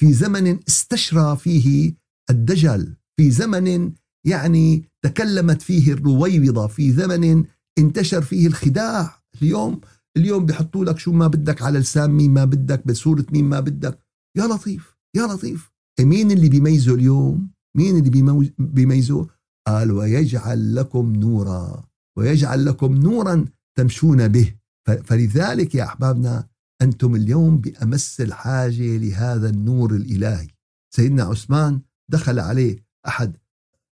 [0.00, 1.94] في زمن استشرى فيه
[2.30, 3.92] الدجل في زمن
[4.26, 6.66] يعني تكلمت فيه الرويبضة.
[6.66, 7.44] في زمن
[7.78, 9.22] انتشر فيه الخداع.
[9.42, 9.80] اليوم
[10.16, 13.98] اليوم بيحطوا لك شو ما بدك على لسان مين ما بدك بصورة مين ما بدك.
[14.36, 14.93] يا لطيف.
[15.16, 15.72] يا لطيف.
[16.00, 18.10] مين اللي بيميزه اليوم؟ مين اللي
[18.58, 19.26] بيميزه؟
[19.66, 21.84] قال ويجعل لكم نورا.
[22.18, 23.44] ويجعل لكم نورا
[23.78, 24.54] تمشون به.
[25.04, 26.48] فلذلك يا أحبابنا
[26.82, 30.48] أنتم اليوم بأمس الحاجة لهذا النور الإلهي.
[30.94, 33.36] سيدنا عثمان دخل عليه أحد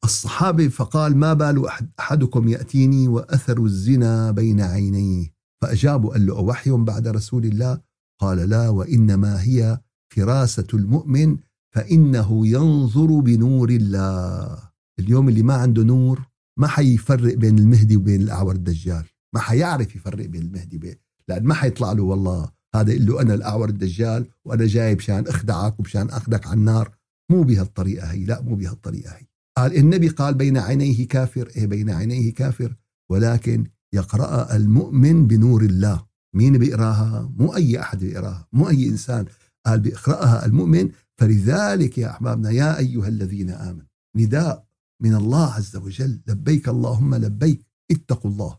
[0.04, 5.34] الصحابة فقال ما بال أحد أحدكم يأتيني وأثر الزنا بين عينيه.
[5.62, 7.80] فأجابوا قال له أوحي بعد رسول الله؟
[8.20, 9.80] قال لا وإنما هي
[10.12, 11.36] فراسة المؤمن
[11.74, 14.58] فإنه ينظر بنور الله.
[14.98, 19.04] اليوم اللي ما عنده نور ما حيفرق بين المهدي وبين الأعور الدجال.
[19.34, 20.94] ما حيعرف يفرق بين المهدي وبين
[21.28, 25.80] لأن ما حيطلع له والله هذا يقول له أنا الأعور الدجال وأنا جاي مشان أخدعك
[25.80, 26.96] ومشان أخذك على النار.
[27.30, 29.26] مو بهالطريقة هي لا مو بهالطريقة هي.
[29.56, 32.76] قال النبي قال بين عينيه كافر إيه بين عينيه كافر.
[33.10, 36.06] ولكن يقرأ المؤمن بنور الله.
[36.34, 38.48] مين بيقراها؟ مو أي أحد بيقراها.
[38.52, 39.24] مو أي إنسان.
[39.66, 44.66] قال بيقرأها المؤمن فلذلك يا أحبابنا يا أيها الذين آمنوا نداء
[45.02, 48.58] من الله عز وجل لبيك اللهم لبيك اتقوا الله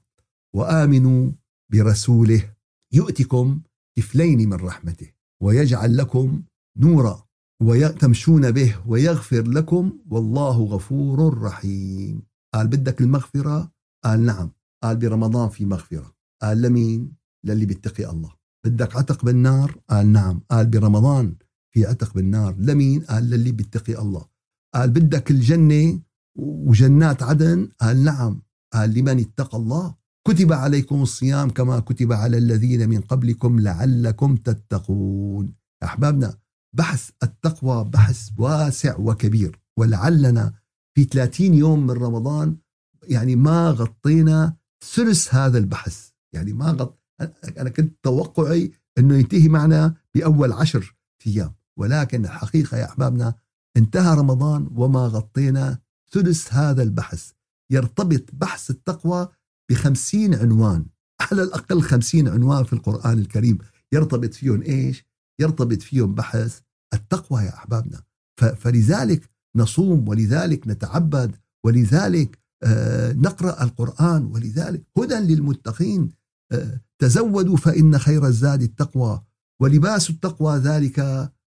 [0.55, 1.31] وآمنوا
[1.71, 2.53] برسوله
[2.93, 3.61] يؤتكم
[3.97, 5.11] كفلين من رحمته
[5.43, 6.43] ويجعل لكم
[6.77, 12.21] نورا وتمشون به ويغفر لكم والله غفور رحيم.
[12.53, 13.71] قال بدك المغفرة؟
[14.03, 14.51] قال نعم.
[14.83, 16.15] قال برمضان في مغفرة.
[16.41, 17.11] قال لمين؟
[17.43, 18.40] للي بيتقي الله.
[18.65, 20.41] بدك عتق بالنار؟ قال نعم.
[20.51, 21.35] قال برمضان
[21.73, 22.55] في عتق بالنار.
[22.57, 24.25] لمين؟ قال للي بيتقي الله.
[24.73, 25.99] قال بدك الجنة
[26.35, 28.41] وجنات عدن؟ قال نعم.
[28.73, 29.95] قال لمن اتقى الله؟
[30.27, 35.53] كتب عليكم الصيام كما كتب على الذين من قبلكم لعلكم تتقون.
[35.83, 36.37] أحبابنا
[36.77, 39.59] بحث التقوى بحث واسع وكبير.
[39.77, 40.53] ولعلنا
[40.95, 42.57] في 30 يوم من رمضان
[43.03, 44.55] يعني ما غطينا
[44.95, 46.09] ثلث هذا البحث.
[46.33, 47.00] يعني ما غط
[47.57, 50.95] أنا كنت توقعي أنه ينتهي معنا بأول عشر
[51.27, 51.53] أيام.
[51.77, 53.35] ولكن الحقيقة يا أحبابنا
[53.77, 55.79] انتهى رمضان وما غطينا
[56.11, 57.31] ثلث هذا البحث.
[57.71, 59.27] يرتبط بحث التقوى
[59.71, 60.85] بخمسين عنوان.
[61.21, 63.57] على الأقل خمسين عنوان في القرآن الكريم.
[63.93, 65.05] يرتبط فيهم إيش؟
[65.39, 66.59] يرتبط فيهم بحث
[66.93, 68.03] التقوى يا أحبابنا.
[68.37, 76.09] فلذلك نصوم ولذلك نتعبد ولذلك آه، نقرأ القرآن ولذلك هدى للمتقين.
[76.99, 79.21] تزودوا فإن خير الزاد التقوى
[79.61, 80.99] ولباس التقوى ذلك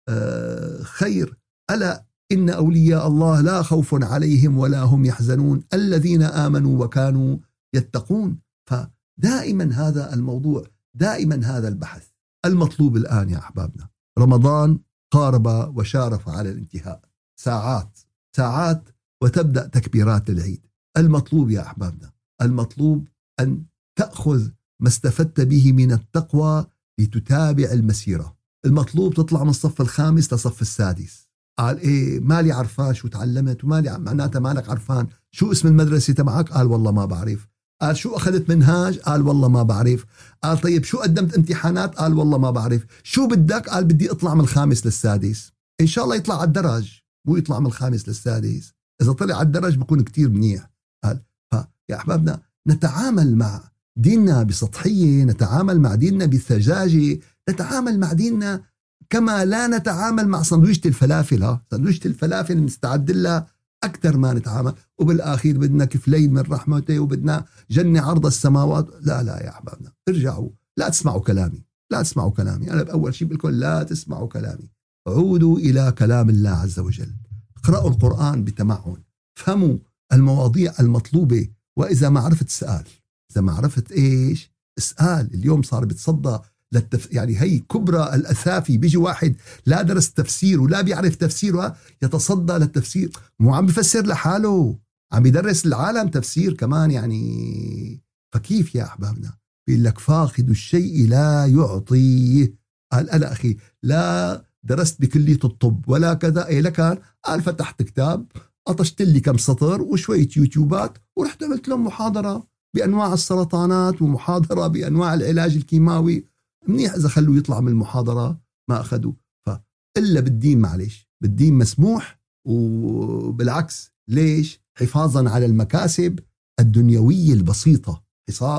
[0.09, 1.37] آه، خير.
[1.71, 5.63] ألا إن أولياء الله لا خوف عليهم ولا هم يحزنون.
[5.73, 7.37] الذين آمنوا وكانوا
[7.75, 8.39] يتقون.
[8.69, 12.07] فدائما هذا الموضوع دائما هذا البحث
[12.45, 13.89] المطلوب الآن يا أحبابنا.
[14.19, 14.79] رمضان
[15.11, 17.01] قارب وشارف على الانتهاء.
[17.39, 17.99] ساعات
[18.35, 18.89] ساعات
[19.23, 20.65] وتبدأ تكبيرات العيد.
[20.97, 23.07] المطلوب يا أحبابنا المطلوب
[23.39, 23.63] أن
[23.95, 24.49] تأخذ
[24.81, 26.65] ما استفدت به من التقوى
[26.99, 28.37] لتتابع المسيرة.
[28.65, 31.27] المطلوب تطلع من الصف الخامس لصف السادس.
[31.59, 36.67] قال إيه مالي عرفان شو تعلمت؟ ومالي معناتها مالك عرفان شو اسم المدرسة تبعك؟ قال
[36.67, 37.47] والله ما بعرف.
[37.81, 40.05] قال شو أخذت منهاج؟ قال والله ما بعرف.
[40.43, 42.85] قال طيب شو قدمت امتحانات؟ قال والله ما بعرف.
[43.03, 45.51] شو بدك؟ قال بدي أطلع من الخامس للسادس.
[45.81, 48.73] إن شاء الله يطلع على الدرج مو يطلع من الخامس للسادس.
[49.01, 50.69] إذا طلع على الدرج بكون كتير منيح.
[51.03, 58.61] قال فيا أحبابنا نتعامل مع ديننا بسطحية نتعامل مع ديننا بثجاجة نتعامل مع ديننا
[59.09, 61.57] كما لا نتعامل مع سندويشة الفلافل.
[61.71, 63.47] سندويشة الفلافل نستعد لها
[63.83, 64.73] أكثر ما نتعامل.
[64.97, 68.87] وبالأخير بدنا كفلين من رحمته وبدنا جنة عرض السماوات.
[69.01, 70.49] لا لا يا أحبابنا ارجعوا.
[70.77, 72.71] لا تسمعوا كلامي لا تسمعوا كلامي.
[72.71, 74.69] أنا بأول شيء بقول لا تسمعوا كلامي.
[75.07, 77.15] عودوا إلى كلام الله عز وجل.
[77.57, 78.97] اقرأوا القرآن بتمعن.
[79.35, 79.77] فهموا
[80.13, 82.83] المواضيع المطلوبة وإذا ما عرفت اسأل
[83.31, 85.33] إذا ما عرفت إيش اسأل.
[85.33, 86.37] اليوم صار بتصدى
[86.71, 87.11] للتف...
[87.11, 88.77] يعني هي كبرى الأثافي.
[88.77, 93.11] بيجي واحد لا درس تفسير ولا بيعرف تفسيره يتصدى للتفسير.
[93.39, 94.79] مو عم بفسر لحاله.
[95.13, 98.01] عم بيدرس العالم تفسير كمان يعني.
[98.33, 99.33] فكيف يا أحبابنا؟
[99.67, 102.53] بيقول لك فاقد الشيء لا يعطيه
[102.91, 106.47] قال أنا أخي لا درست بكلية الطب ولا كذا.
[106.47, 108.25] إيه لكان قال فتحت كتاب
[108.65, 112.47] قطشت لي كم سطر وشوية يوتيوبات ورحت عملت لهم محاضرة.
[112.75, 116.25] بأنواع السرطانات ومحاضرة بأنواع العلاج الكيماوي.
[116.67, 119.13] منيح إذا خلوه يطلع من المحاضرة ما أخذوا
[119.45, 126.19] فإلا بالدين معلش بالدين مسموح وبالعكس ليش؟ حفاظا على المكاسب
[126.59, 128.03] الدنيوية البسيطة.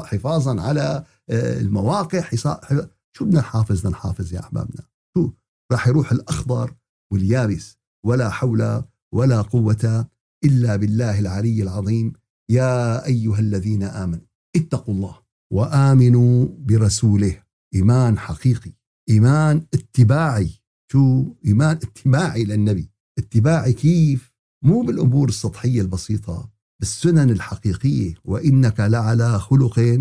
[0.05, 2.31] حفاظا على آه، المواقع
[3.17, 4.85] شو بدنا نحافظ؟ نحافظ يا أحبابنا.
[5.17, 5.31] شو؟
[5.73, 6.75] راح يروح الأخضر
[7.13, 7.79] واليابس.
[8.07, 8.83] ولا حول
[9.15, 10.07] ولا قوة
[10.45, 12.13] إلا بالله العلي العظيم.
[12.51, 14.25] يا أيها الذين آمنوا
[14.57, 15.17] اتقوا الله
[15.53, 17.43] وآمنوا برسوله.
[17.75, 18.73] إيمان حقيقي
[19.11, 20.51] إيمان اتباعي.
[20.93, 22.91] شو؟ إيمان اتباعي للنبي.
[23.19, 24.33] اتباعي كيف؟
[24.65, 28.15] مو بالأمور السطحية البسيطة بالسنن الحقيقية.
[28.25, 30.01] وإنك لعلى خلق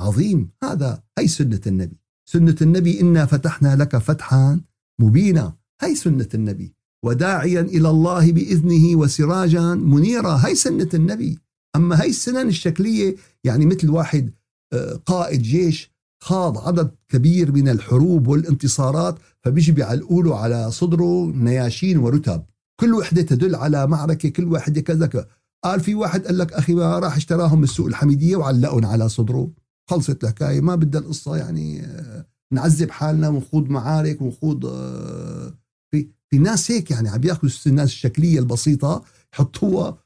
[0.00, 0.50] عظيم.
[0.62, 1.96] هذا هي سنة النبي.
[2.28, 4.60] سنة النبي إنا فتحنا لك فتحا
[5.00, 5.56] مبينا.
[5.82, 6.74] هي سنة النبي.
[7.04, 10.36] وداعيا إلى الله بإذنه وسراجا منيرا.
[10.46, 11.38] هي سنة النبي.
[11.76, 14.30] أما هي السنن الشكلية يعني مثل واحد
[14.72, 15.90] آه، قائد جيش
[16.22, 22.42] خاض عدد كبير من الحروب والانتصارات فبيجي بيعلقوا على صدره نياشين ورتب.
[22.80, 25.26] كل وحدة تدل على معركة كل وحدة كذا
[25.64, 29.50] قال في واحد قال لك أخي راح اشتراهم من السوق الحميدية وعلقهم على صدره.
[29.90, 35.54] خلصت الحكاية ما بدها القصة يعني آه، نعذب حالنا ونخوض معارك ونخوض آه،
[35.90, 39.04] في في ناس هيك يعني عم ياخذوا الناس الشكلية البسيطة
[39.34, 39.98] يحطوها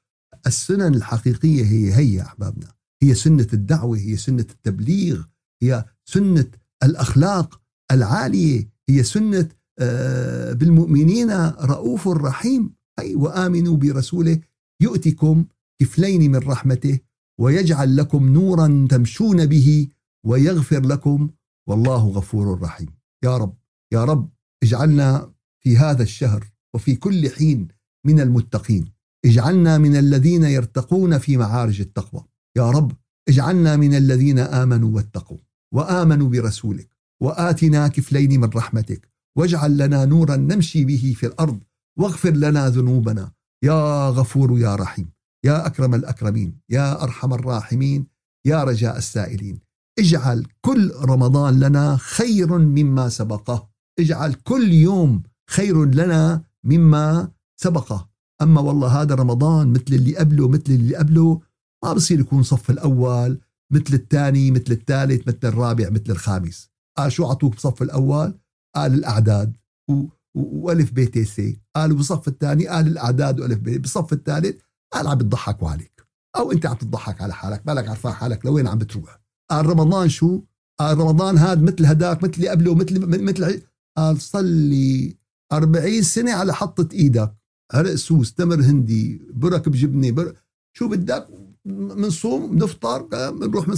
[0.46, 2.72] السنن الحقيقية هي هي أحبابنا.
[3.02, 5.24] هي سنة الدعوة هي سنة التبليغ
[5.62, 6.46] هي سنة
[6.82, 11.30] الأخلاق العالية هي سنة آه، بالمؤمنين
[11.60, 12.74] رؤوف رحيم.
[12.98, 14.40] أي وآمنوا برسوله.
[14.82, 15.44] يؤتكم
[15.80, 16.98] كفلين من رحمته
[17.40, 19.88] ويجعل لكم نورا تمشون به
[20.26, 21.30] ويغفر لكم
[21.68, 22.88] والله غفور رحيم.
[23.24, 23.56] يا رب
[23.92, 24.30] يا رب
[24.62, 27.68] اجعلنا في هذا الشهر وفي كل حين
[28.06, 28.93] من المتقين.
[29.24, 32.24] اجعلنا من الذين يرتقون في معارج التقوى.
[32.56, 32.92] يا رب
[33.28, 35.38] اجعلنا من الذين آمنوا واتقوا
[35.74, 36.88] وآمنوا برسولك
[37.22, 39.08] وآتنا كفلين من رحمتك
[39.38, 41.60] واجعل لنا نورا نمشي به في الأرض
[41.98, 43.32] واغفر لنا ذنوبنا.
[43.64, 45.10] يا غفور يا رحيم
[45.44, 48.06] يا أكرم الأكرمين يا أرحم الراحمين
[48.46, 49.60] يا رجاء السائلين.
[49.98, 53.70] اجعل كل رمضان لنا خير مما سبقه.
[53.98, 58.13] اجعل كل يوم خير لنا مما سبقه.
[58.42, 61.40] أما والله هذا رمضان مثل اللي قبله مثل اللي قبله
[61.84, 63.40] ما بصير يكون صف الأول
[63.72, 66.70] مثل الثاني مثل الثالث مثل الرابع مثل الخامس.
[66.98, 68.38] قال شو عطوك بصف الأول؟
[68.74, 69.56] قال الأعداد.
[69.90, 70.04] و...
[70.34, 71.40] وألف ب ت س.
[71.76, 73.62] قال بالصف الثاني؟ قال الأعداد وألف ب.
[73.62, 74.60] بالصف الثالث؟
[74.92, 78.78] قال عم بتضحكوا عليك أو أنت عم تضحك على حالك مالك عرفان حالك لوين عم
[78.78, 79.20] بتروح؟
[79.50, 80.42] قال رمضان شو؟
[80.80, 83.62] قال رمضان هذا مثل هداك مثل اللي قبله مثل مثل
[83.96, 85.16] قال صلي
[85.52, 87.34] أربعين سنة على حطة إيدك.
[87.72, 90.34] عرق سوس تمر هندي برك بجبنة بر...
[90.72, 91.26] شو بدك؟
[91.64, 93.76] بنصوم بنفطر بنروح من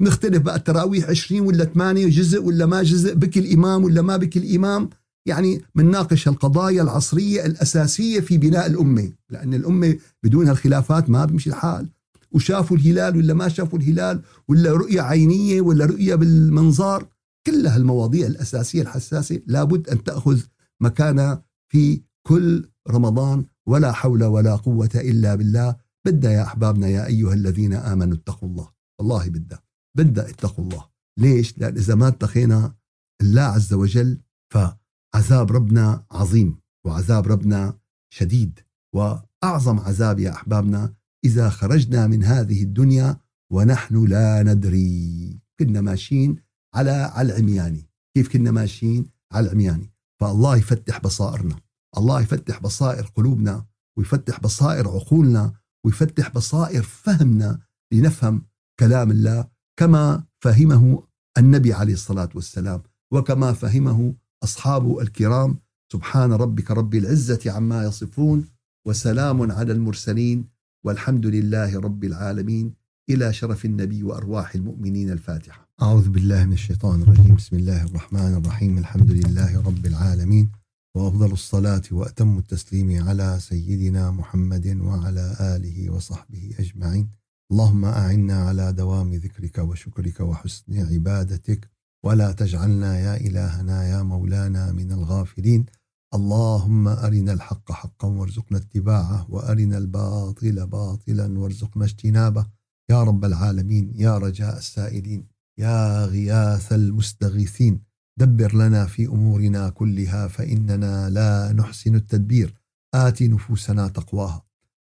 [0.00, 4.38] نختلف بقى التراويح 20 ولا 8 جزء ولا ما جزء بكي الإمام ولا ما بكي
[4.38, 4.90] الإمام.
[5.26, 11.88] يعني بنناقش القضايا العصرية الأساسية في بناء الأمة لأن الأمة بدون هالخلافات ما بيمشي الحال.
[12.32, 17.06] وشافوا الهلال ولا ما شافوا الهلال؟ ولا رؤية عينية ولا رؤية بالمنظار؟
[17.46, 20.40] كل هالمواضيع الأساسية الحساسة لابد أن تأخذ
[20.80, 25.76] مكانها في كل رمضان ولا حول ولا قوة إلا بالله.
[26.06, 28.68] بدها يا أحبابنا يا أيها الذين آمنوا اتقوا الله.
[29.00, 29.62] والله بدها
[29.96, 30.88] بدها اتقوا الله.
[31.18, 32.74] ليش؟ لأن إذا ما اتقينا
[33.22, 34.20] الله عز وجل
[34.54, 37.78] فعذاب ربنا عظيم وعذاب ربنا
[38.14, 38.60] شديد.
[38.94, 43.20] وأعظم عذاب يا أحبابنا إذا خرجنا من هذه الدنيا
[43.52, 45.40] ونحن لا ندري.
[45.60, 46.36] كنا ماشيين
[46.74, 47.90] على على العمياني.
[48.16, 49.92] كيف كنا ماشيين؟ على العمياني.
[50.20, 51.56] فالله يفتح بصائرنا.
[51.98, 53.64] الله يفتح بصائر قلوبنا
[53.98, 55.52] ويفتح بصائر عقولنا
[55.84, 57.60] ويفتح بصائر فهمنا
[57.92, 58.46] لنفهم
[58.80, 61.02] كلام الله كما فهمه
[61.38, 62.82] النبي عليه الصلاة والسلام
[63.12, 65.58] وكما فهمه أصحابه الكرام.
[65.92, 68.44] سبحان ربك رب العزة عما يصفون
[68.86, 70.48] وسلام على المرسلين
[70.84, 72.74] والحمد لله رب العالمين.
[73.10, 75.68] إلى شرف النبي وأرواح المؤمنين الفاتحة.
[75.82, 77.34] أعوذ بالله من الشيطان الرجيم.
[77.34, 78.78] بسم الله الرحمن الرحيم.
[78.78, 80.52] الحمد لله رب العالمين.
[80.96, 87.10] وأفضل الصلاة وأتم التسليم على سيدنا محمد وعلى آله وصحبه أجمعين.
[87.52, 91.70] اللهم أعنا على دوام ذكرك وشكرك وحسن عبادتك.
[92.04, 95.66] ولا تجعلنا يا إلهنا يا مولانا من الغافلين.
[96.14, 99.30] اللهم أرنا الحق حقا وارزقنا اتباعه.
[99.30, 102.46] وأرنا الباطل باطلا وارزقنا اجتنابه.
[102.90, 105.26] يا رب العالمين يا رجاء السائلين
[105.58, 107.87] يا غياث المستغيثين.
[108.18, 112.54] دبر لنا في أمورنا كلها فإننا لا نحسن التدبير.
[112.94, 114.46] آت نفوسنا تقواها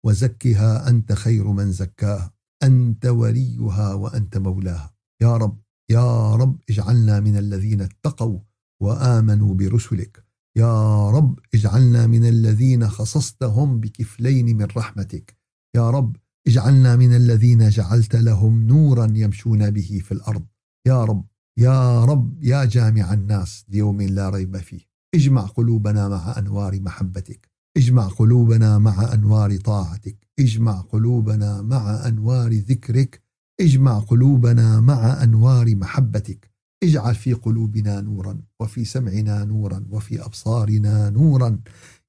[0.07, 2.33] وزكها أنت خير من زكاها.
[2.63, 4.95] أنت وليها وأنت مولاها.
[5.23, 5.59] يا رب
[5.91, 8.39] يا رب اجعلنا من الذين اتقوا
[8.83, 10.25] وآمنوا برسلك.
[10.57, 15.37] يا رب اجعلنا من الذين خصصتهم بكفلين من رحمتك.
[15.77, 20.47] يا رب اجعلنا من الذين جعلت لهم نورا يمشون به في الأرض.
[20.87, 21.25] يا رب
[21.59, 24.81] يا رب يا جامع الناس ليوم لا ريب فيه.
[25.15, 27.49] اجمع قلوبنا مع أنوار محبتك.
[27.77, 30.29] اجمع قلوبنا مع أنوار طاعتك.
[30.39, 33.23] اجمع قلوبنا مع أنوار ذكرك.
[33.61, 36.51] اجمع قلوبنا مع أنوار محبتك.
[36.83, 41.61] اجعل في قلوبنا نورا وفي سمعنا نورا وفي أبصارنا نورا.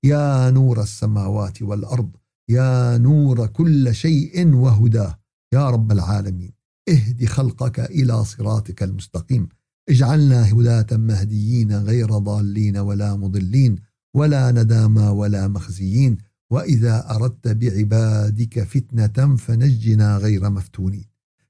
[0.03, 2.11] يا نور السماوات والأرض
[2.49, 5.19] يا نور كل شيء وهداه.
[5.53, 6.58] يا رب العالمين.
[6.89, 9.49] اهد خلقك إلى صراطك المستقيم.
[9.89, 13.75] اجعلنا هداة مهديين غير ضالين ولا مضلين
[14.13, 16.17] ولا ندامى ولا مخزيين.
[16.51, 21.05] وإذا أردت بعبادك فتنة فنجنا غير مفتونين.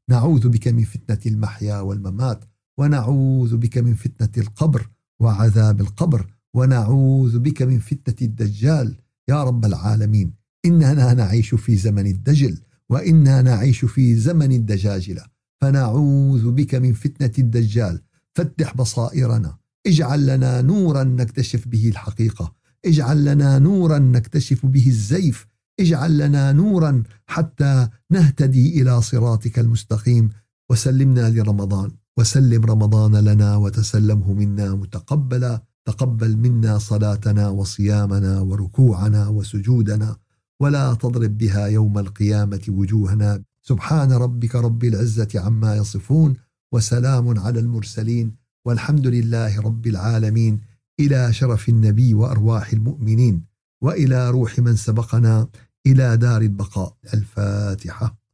[0.09, 2.45] نعوذ بك من فتنة المحيا والممات
[2.77, 8.95] ونعوذ بك من فتنة القبر وعذاب القبر ونعوذ بك من فتنة الدجال.
[9.29, 10.33] يا رب العالمين
[10.65, 12.57] إننا نعيش في زمن الدجل.
[12.89, 15.23] وإنا نعيش في زمن الدجاجلة.
[15.61, 18.01] فنعوذ بك من فتنة الدجال.
[18.35, 19.57] فتح بصائرنا.
[19.87, 22.53] اجعل لنا نورا نكتشف به الحقيقة.
[22.85, 25.47] اجعل لنا نورا نكتشف به الزيف.
[25.79, 30.29] اجعل لنا نورا حتى نهتدي إلى صراطك المستقيم.
[30.71, 31.91] وسلمنا لرمضان.
[32.17, 35.61] وسلم رمضان لنا وتسلمه منا متقبلا.
[35.85, 40.15] تقبل منا صلاتنا وصيامنا وركوعنا وسجودنا.
[40.61, 43.43] ولا تضرب بها يوم القيامة وجوهنا.
[43.61, 46.33] سبحان ربك رب العزة عما يصفون
[46.73, 50.61] وسلام على المرسلين والحمد لله رب العالمين.
[50.99, 53.45] إلى شرف النبي وأرواح المؤمنين
[53.83, 55.47] وإلى روح من سبقنا
[55.87, 56.97] إلى دار البقاء.
[57.13, 58.28] الفاتحة.